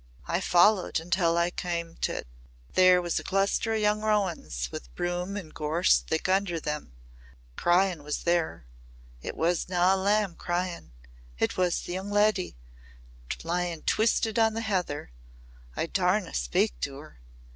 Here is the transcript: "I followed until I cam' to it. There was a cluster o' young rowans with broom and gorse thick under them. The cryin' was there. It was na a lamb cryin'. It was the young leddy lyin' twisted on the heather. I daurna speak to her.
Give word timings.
"I 0.27 0.41
followed 0.41 0.99
until 0.99 1.37
I 1.37 1.51
cam' 1.51 1.95
to 1.97 2.15
it. 2.17 2.27
There 2.73 3.03
was 3.03 3.19
a 3.19 3.23
cluster 3.23 3.71
o' 3.73 3.75
young 3.75 4.01
rowans 4.01 4.71
with 4.71 4.91
broom 4.95 5.37
and 5.37 5.53
gorse 5.53 5.99
thick 5.99 6.27
under 6.27 6.59
them. 6.59 6.93
The 7.55 7.61
cryin' 7.61 8.01
was 8.03 8.23
there. 8.23 8.65
It 9.21 9.37
was 9.37 9.69
na 9.69 9.93
a 9.93 9.95
lamb 9.97 10.37
cryin'. 10.37 10.91
It 11.37 11.55
was 11.55 11.81
the 11.81 11.93
young 11.93 12.09
leddy 12.09 12.57
lyin' 13.43 13.83
twisted 13.83 14.39
on 14.39 14.55
the 14.55 14.61
heather. 14.61 15.11
I 15.75 15.85
daurna 15.85 16.33
speak 16.33 16.79
to 16.79 16.97
her. 16.97 17.19